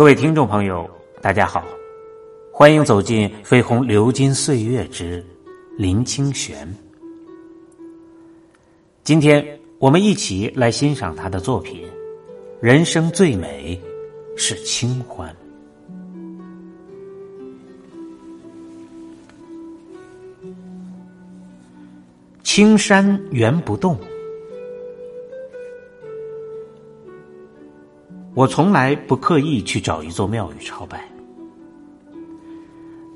[0.00, 0.88] 各位听众朋友，
[1.20, 1.62] 大家好，
[2.50, 5.22] 欢迎走进《飞鸿流金岁月之
[5.76, 6.66] 林清玄》。
[9.04, 11.82] 今天我们一起来欣赏他的作品
[12.62, 13.78] 《人生最美
[14.38, 15.30] 是清欢》。
[22.42, 23.98] 青山原不动。
[28.34, 31.04] 我从来不刻意去找一座庙宇朝拜，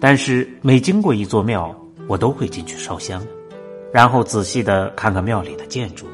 [0.00, 1.74] 但是每经过一座庙，
[2.08, 3.22] 我都会进去烧香，
[3.92, 6.06] 然后仔细的看看庙里的建筑，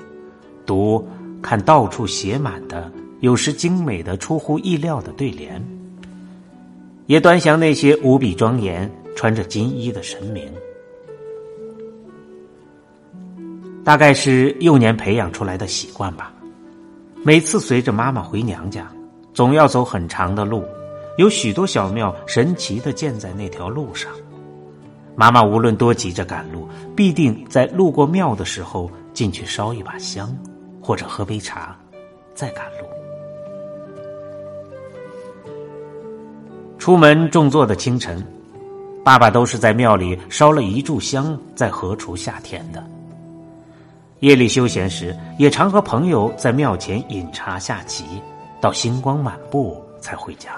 [0.67, 1.07] 读
[1.41, 5.65] 看到处写满的有时精美的出乎意料的对联，
[7.07, 10.53] 也端详那些无比庄严穿着金衣的神明。
[13.83, 16.33] 大概是幼年培养出来的习惯吧。
[17.25, 18.91] 每次随着妈妈回娘家，
[19.33, 20.65] 总要走很长的路，
[21.19, 24.11] 有许多小庙神奇的建在那条路上。
[25.15, 30.37] 妈妈无论多急着赶路，必定在路过庙的时候进去烧一把香，
[30.81, 31.79] 或者喝杯茶，
[32.35, 32.87] 再赶路。
[36.77, 38.21] 出门种作的清晨，
[39.05, 42.83] 爸爸都是在庙里烧了一炷香，在河锄下田的。
[44.23, 48.05] 夜里休闲时，也常和朋友在庙前饮茶下棋，
[48.61, 50.53] 到星光满布才回家。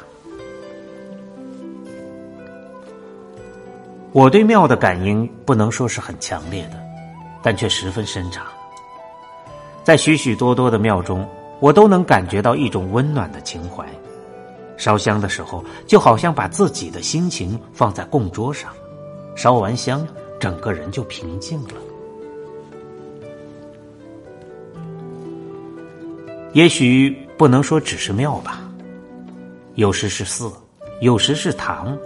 [4.12, 6.78] 我对庙的感应不能说是很强烈的，
[7.42, 8.44] 但却十分深长。
[9.82, 11.26] 在许许多多的庙中，
[11.58, 13.82] 我都能感觉到一种温暖的情怀。
[14.76, 18.70] 烧香的时候，就好像把自己的心情放在供桌上，
[19.34, 20.06] 烧完香，
[20.38, 21.93] 整个人就平静了。
[26.54, 28.62] 也许不能说只是庙吧，
[29.74, 30.48] 有时是寺，
[31.00, 31.98] 有时是堂，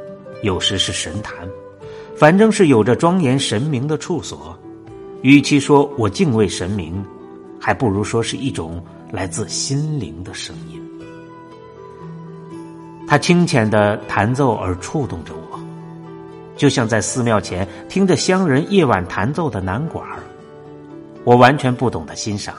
[0.42, 1.36] 有时是神坛，
[2.16, 4.58] 反正是有着庄严神明的处所。
[5.20, 7.04] 与其说我敬畏神明，
[7.60, 10.82] 还不如说是一种来自心灵的声音。
[13.06, 15.60] 他清浅的弹奏而触动着我，
[16.56, 20.20] 就像在寺庙前听着乡人夜晚弹奏的南管儿。
[21.24, 22.54] 我完全不懂得欣赏。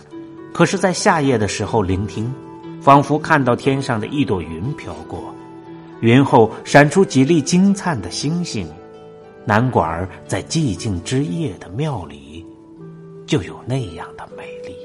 [0.54, 2.34] 可是，在夏夜的时候聆听，
[2.82, 5.34] 仿佛看到天上的一朵云飘过，
[6.02, 8.68] 云后闪出几粒金灿的星星。
[9.46, 12.46] 南管儿在寂静之夜的庙里，
[13.26, 14.76] 就有那样的美丽。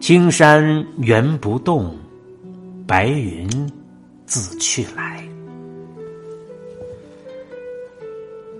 [0.00, 1.96] 青山原不动，
[2.86, 3.48] 白云
[4.24, 5.22] 自去来。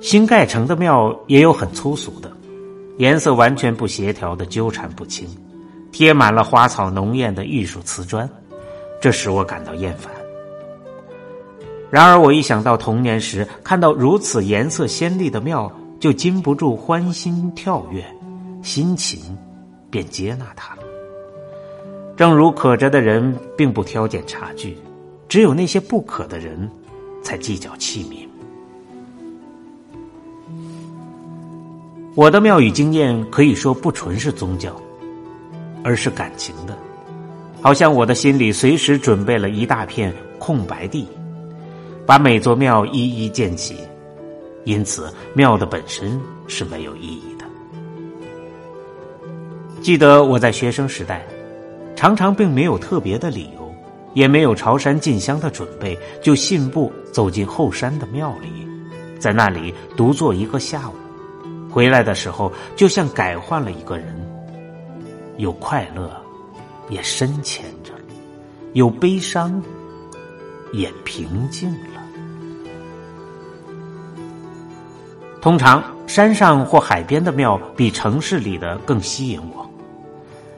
[0.06, 2.30] 新盖成的庙也有很粗俗的，
[2.98, 5.28] 颜色完全不协调的纠缠不清，
[5.90, 8.30] 贴满了花草浓艳的艺术瓷砖，
[9.00, 10.12] 这使我感到厌烦。
[11.90, 15.68] 然而，我一想到童年时看到如此颜色鲜丽的庙，
[15.98, 18.04] 就禁不住欢心跳跃，
[18.62, 19.36] 心情
[19.90, 20.82] 便接纳它了。
[22.16, 24.78] 正如可着的人并不挑拣茶具，
[25.28, 26.70] 只有那些不可的人，
[27.24, 28.24] 才计较器皿。
[32.16, 34.74] 我的庙宇经验可以说不纯是宗教，
[35.84, 36.74] 而是感情的，
[37.60, 41.06] 好像我的心里随时准备了一大片空白地，
[42.06, 43.76] 把每座庙一一建起。
[44.64, 46.18] 因此，庙的本身
[46.48, 47.44] 是没有意义的。
[49.82, 51.22] 记得我在学生时代，
[51.94, 53.70] 常常并没有特别的理由，
[54.14, 58.66] 也没有朝山进香的准备，就信步走进后山的庙里，
[59.18, 60.94] 在那里独坐一个下午。
[61.76, 64.06] 回来的时候，就像改换了一个人，
[65.36, 66.10] 有快乐，
[66.88, 67.92] 也深潜着；
[68.72, 69.62] 有悲伤，
[70.72, 72.00] 也平静了。
[75.42, 79.70] 通常，山上或海边的庙比城市里的更吸引我，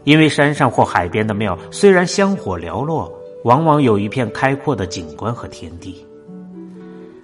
[0.04, 3.12] 因为山上或海边的庙虽然香火寥落，
[3.42, 6.06] 往往有一片开阔的景观和天地。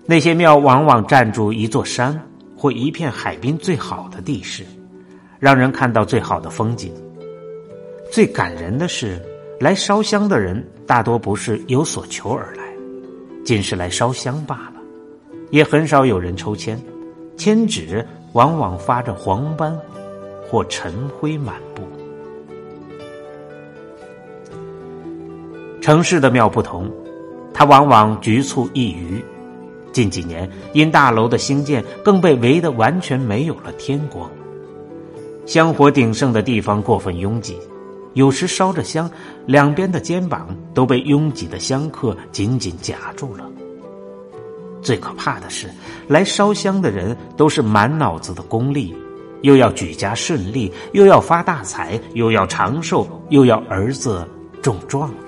[0.04, 2.20] 那些庙往往占住一座山。
[2.64, 4.64] 或一片海滨最好的地势，
[5.38, 6.90] 让人看到最好的风景。
[8.10, 9.20] 最感人的是，
[9.60, 12.64] 来烧香的人大多不是有所求而来，
[13.44, 14.80] 仅是来烧香罢了，
[15.50, 16.80] 也很少有人抽签，
[17.36, 18.02] 签纸
[18.32, 19.78] 往往发着黄斑
[20.48, 21.82] 或尘灰满布。
[25.82, 26.90] 城市的庙不同，
[27.52, 29.22] 它往往局促一隅。
[29.94, 34.28] 近几年，因大楼的兴建，更被围得完全没有了天光。
[35.46, 37.56] 香火鼎盛的地方过分拥挤，
[38.14, 39.08] 有时烧着香，
[39.46, 43.48] 两边的肩膀都被拥挤的香客紧紧夹住了。
[44.82, 45.70] 最可怕的是，
[46.08, 48.92] 来烧香的人都是满脑子的功利，
[49.42, 54.26] 又要举家顺利，又要发大财，又要长寿，又要儿子
[54.60, 55.23] 中状元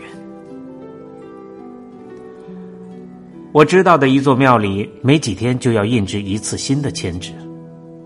[3.57, 7.33] 我知道的一座庙里，没几天就要印制一次新的签纸，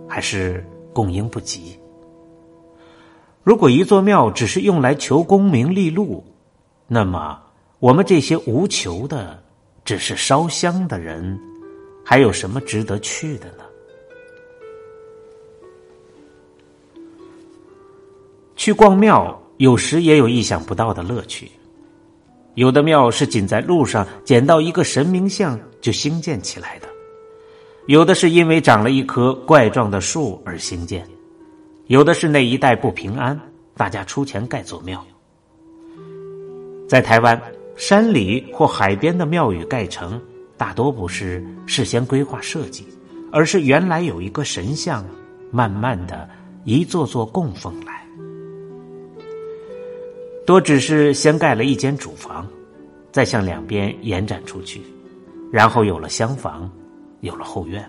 [0.09, 1.77] 还是供应不及。
[3.43, 6.25] 如果一座庙只是用来求功名利禄，
[6.87, 7.37] 那么
[7.81, 9.43] 我们这些无求的。
[9.85, 11.37] 只是烧香的人，
[12.05, 13.65] 还有什么值得去的呢？
[18.55, 21.51] 去逛庙，有时也有意想不到的乐趣。
[22.61, 26.87] 有的庙是仅在路上捡到一个神明像就兴建起来的，
[27.87, 31.03] 有的是因为长了一棵怪状的树而兴建，
[31.87, 33.41] 有的是那一带不平安，
[33.79, 35.03] 大家出钱盖座庙。
[36.87, 37.41] 在台湾。
[37.77, 40.21] 山里或海边的庙宇盖成，
[40.59, 42.87] 大多不是事先规划设计，
[43.33, 45.03] 而是原来有一个神像，
[45.51, 46.29] 慢慢的
[46.65, 48.00] 一座座供奉来。
[50.51, 52.45] 多只是先盖了一间主房，
[53.13, 54.83] 再向两边延展出去，
[55.53, 56.69] 然后有了厢房，
[57.21, 57.89] 有了后院。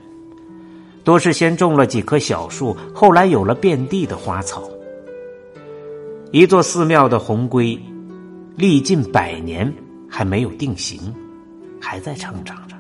[1.04, 4.70] 多是先种了几棵小树，后来有了遍地的花草。
[6.32, 7.76] 一座寺庙的红龟。
[8.56, 9.74] 历尽百年
[10.08, 11.12] 还没有定型，
[11.82, 12.76] 还在成长着，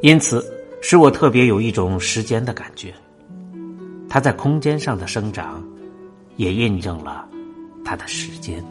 [0.00, 0.44] 因此
[0.80, 2.92] 使我特别有一种时间的感觉。
[4.08, 5.62] 它在空间上的生长，
[6.40, 7.28] 也印证了
[7.84, 8.64] 他的时间。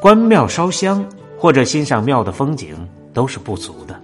[0.00, 1.04] 观庙烧香
[1.36, 2.76] 或者欣赏庙的风景
[3.12, 4.00] 都是不足的，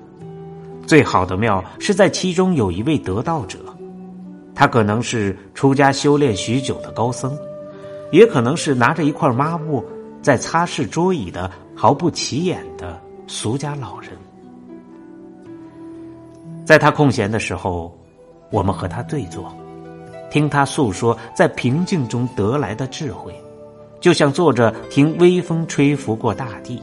[0.85, 3.61] 最好的庙是在其中有一位得道者。
[4.53, 7.39] 他可能是出家修炼许久的高僧，
[8.11, 9.85] 也可能是拿着一块抹布
[10.21, 14.11] 在擦拭桌椅的毫不起眼的俗家老人。
[16.67, 17.97] 在他空闲的时候，
[18.51, 19.55] 我们和他对坐，
[20.31, 23.35] 听他诉说在平静中得来的智慧，
[24.01, 26.81] 就像坐着听微风吹拂过大地，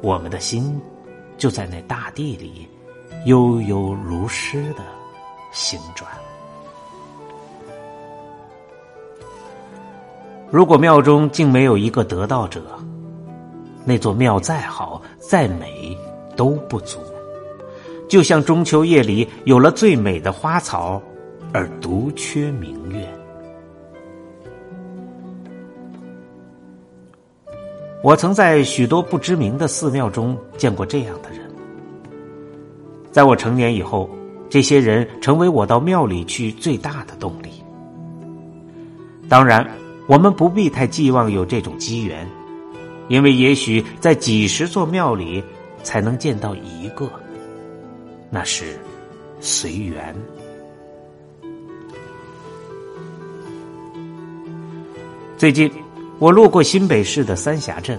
[0.00, 0.80] 我们的心
[1.38, 2.68] 就在那大地里
[3.26, 4.84] 悠悠如诗的
[5.50, 6.10] 行转。
[10.50, 12.60] 如果庙中竟没有一个得道者，
[13.86, 15.96] 那座庙再好再美
[16.36, 16.98] 都不足。
[18.06, 21.00] 就像中秋夜里有了最美的花草，
[21.52, 23.06] 而独缺明月。
[28.02, 31.40] 我曾在许多不知名的寺庙中见过这样的人。
[33.10, 34.10] 在我成年以后，
[34.50, 37.50] 这些人成为我到庙里去最大的动力。
[39.28, 39.68] 当然。
[40.08, 42.28] 我们不必太寄望有这种机缘，
[43.08, 45.42] 因为也许在几十座庙里
[45.84, 47.08] 才能见到一个，
[48.28, 48.76] 那是
[49.40, 50.14] 随缘。
[55.42, 55.68] 最近
[56.20, 57.98] 我路过新北市的三峡镇，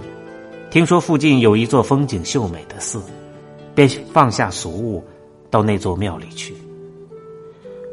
[0.70, 3.02] 听说附近有一座风景秀美的寺，
[3.74, 5.04] 便放下俗物，
[5.50, 6.54] 到那座庙里去。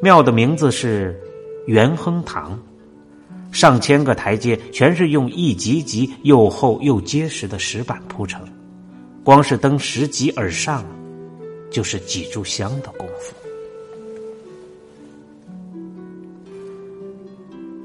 [0.02, 1.20] 庙的名字是
[1.68, 2.58] 元亨堂。
[3.52, 8.42] 上千个台阶全是用一级级又厚又结实的石板铺成，
[9.22, 10.82] 光是登十级而上，
[11.70, 13.36] 就是几炷香的功夫。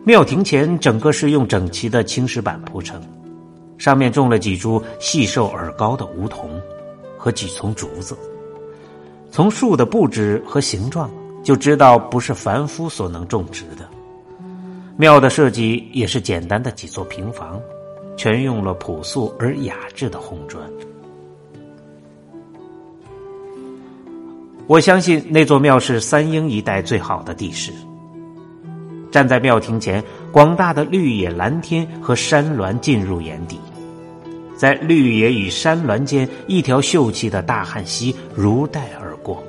[0.06, 3.02] 庙庭前整个是用整齐的青石板铺成，
[3.76, 6.48] 上面种了几株细瘦而高的梧桐
[7.18, 8.16] 和几丛竹子。
[9.32, 11.10] 从树的布置和形状
[11.42, 13.84] 就知道不是凡夫所能种植的。
[14.96, 17.60] 庙的设计也是简单的几座平房，
[18.16, 20.62] 全用了朴素而雅致的红砖。
[24.68, 27.72] 我相信那座庙是三英一带最好的地势。
[29.16, 33.58] 站在庙庭前，广大的绿野蓝天和山峦进入眼底，
[34.58, 39.42] 在绿野与山峦间，一条秀气的大汉溪如带而过。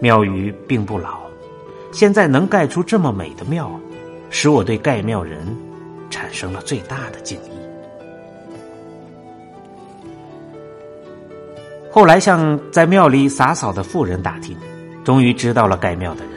[0.00, 1.20] 庙宇并不老，
[1.92, 3.70] 现在能盖出这么美的庙。
[4.28, 5.38] 使我对盖庙人
[6.10, 7.50] 产生了最大的敬意。
[11.90, 14.54] 后来向在庙里洒扫的妇人打听，
[15.02, 16.32] 终于知道了盖庙的人。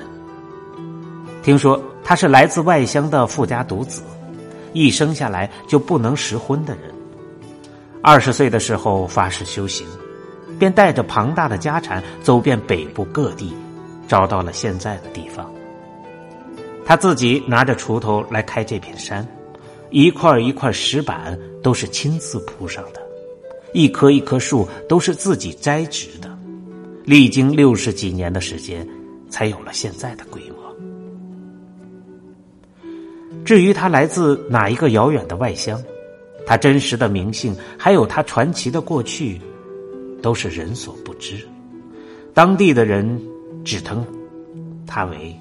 [1.43, 4.01] 听说他是来自外乡的富家独子，
[4.73, 6.83] 一生下来就不能识婚的人。
[8.01, 9.85] 二十岁的时候发誓修行，
[10.57, 13.53] 便带着庞大的家产走遍北部各地，
[14.07, 15.49] 找到了现在的地方。
[16.83, 19.25] 他自己拿着锄头来开这片山，
[19.91, 23.01] 一块一块石板都是亲自铺上的，
[23.71, 26.35] 一棵一棵树都是自己栽植的，
[27.05, 28.85] 历经六十几年的时间，
[29.29, 30.60] 才有了现在的规模。
[33.43, 35.81] 至于他来自哪一个遥远的外乡，
[36.45, 39.41] 他真实的名姓，还有他传奇的过去，
[40.21, 41.37] 都是人所不知。
[42.33, 43.21] 当地的人
[43.63, 44.05] 只称
[44.85, 45.35] 他为。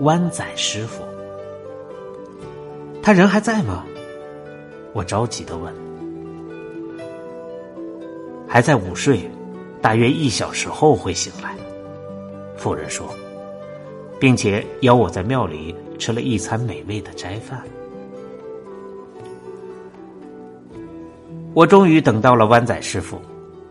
[0.00, 1.04] 湾仔师傅，
[3.02, 3.84] 他人还在吗？
[4.94, 5.72] 我着急的问。
[8.48, 9.30] 还在午睡，
[9.80, 11.54] 大约一小时后会醒来。
[12.56, 13.14] 妇人说，
[14.22, 17.60] 并且邀我在庙里吃了一餐美味的斋饭。
[21.52, 23.20] 我终于等到了湾仔师傅，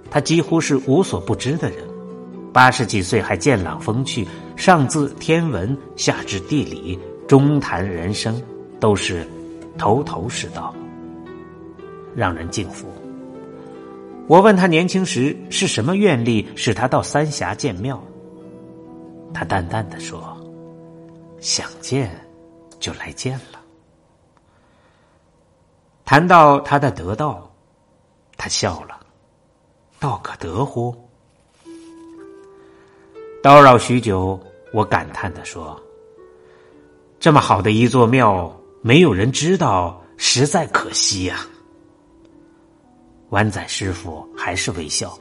[0.09, 1.77] 他几乎是无所不知的人。
[2.51, 4.27] 八十几岁还健朗风趣，
[4.57, 8.35] 上自天文，下至地理，中谈人生，
[8.77, 9.25] 都是
[9.77, 10.75] 头头是道，
[12.13, 12.89] 让人敬服。
[14.27, 18.03] 我问他年轻时是什么愿力使他到三峡建庙，
[19.33, 20.21] 他淡淡的说
[21.41, 22.09] ：“想见
[22.79, 23.59] 就来见了。”
[26.05, 27.51] 谈到他的得道，
[28.37, 28.99] 他笑了
[29.99, 30.95] ：“道可得乎？”
[33.41, 34.39] 叨扰许久，
[34.71, 35.81] 我感叹的说
[37.19, 41.47] ：“这么好的一座庙，没有人知道，实在可惜呀。”
[43.29, 45.17] 湾仔师傅还是微笑，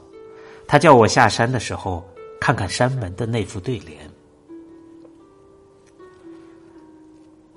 [0.66, 2.04] 他叫我下山的时候
[2.40, 4.09] 看看山门的那副对联。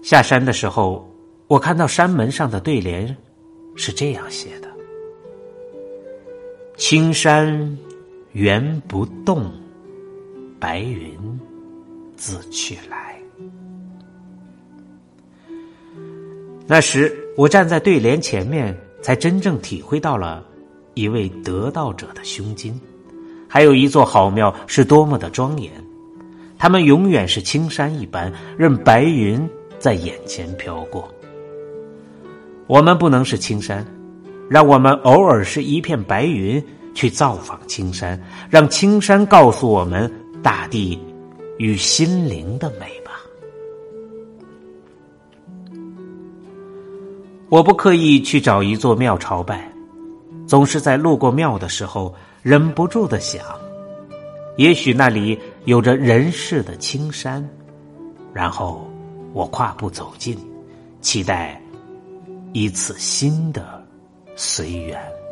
[0.04, 1.10] 下山的时候，
[1.48, 3.16] 我看到山门上的对联
[3.76, 4.68] 是这样写的
[6.76, 7.78] ：“青山
[8.34, 9.50] 原不动。”
[10.60, 11.18] 白云
[12.16, 13.18] 自去来。
[16.66, 20.46] 那时我站在对联前面，才真正体会到了
[20.94, 22.80] 一位得道者的胸襟，
[23.48, 25.72] 还有一座好庙是多么的庄严。
[26.58, 29.46] 他们永远是青山一般，任白云
[29.84, 31.14] 在眼前飘过。
[32.68, 33.86] 我们不能是青山，
[34.50, 36.64] 让我们偶尔是一片白云，
[36.96, 38.18] 去造访青山，
[38.50, 40.10] 让青山告诉我们。
[40.42, 41.00] 大地
[41.58, 43.12] 与心灵的美吧。
[47.50, 49.70] 我不刻意去找一座庙朝拜，
[50.46, 53.42] 总是在路过庙的时候，忍不住的想：
[54.58, 57.46] 也许那里有着人世的青山。
[58.34, 58.86] 然后
[59.34, 60.38] 我跨步走近，
[61.02, 61.60] 期待
[62.54, 63.84] 一次新的
[64.36, 65.23] 随缘。